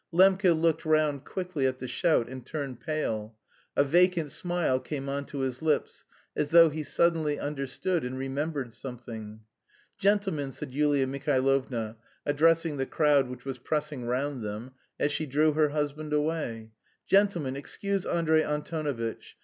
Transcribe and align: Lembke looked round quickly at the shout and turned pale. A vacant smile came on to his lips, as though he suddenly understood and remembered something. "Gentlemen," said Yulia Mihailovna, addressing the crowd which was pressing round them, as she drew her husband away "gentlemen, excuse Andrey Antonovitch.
Lembke 0.11 0.51
looked 0.59 0.83
round 0.83 1.25
quickly 1.25 1.67
at 1.67 1.77
the 1.77 1.87
shout 1.87 2.27
and 2.27 2.43
turned 2.43 2.79
pale. 2.79 3.35
A 3.77 3.83
vacant 3.83 4.31
smile 4.31 4.79
came 4.79 5.07
on 5.07 5.27
to 5.27 5.41
his 5.41 5.61
lips, 5.61 6.05
as 6.35 6.49
though 6.49 6.69
he 6.69 6.81
suddenly 6.81 7.37
understood 7.37 8.03
and 8.03 8.17
remembered 8.17 8.73
something. 8.73 9.41
"Gentlemen," 9.99 10.53
said 10.53 10.73
Yulia 10.73 11.05
Mihailovna, 11.05 11.97
addressing 12.25 12.77
the 12.77 12.87
crowd 12.87 13.29
which 13.29 13.45
was 13.45 13.59
pressing 13.59 14.05
round 14.07 14.41
them, 14.41 14.71
as 14.99 15.11
she 15.11 15.27
drew 15.27 15.51
her 15.53 15.69
husband 15.69 16.13
away 16.13 16.71
"gentlemen, 17.05 17.55
excuse 17.55 18.03
Andrey 18.07 18.41
Antonovitch. 18.41 19.37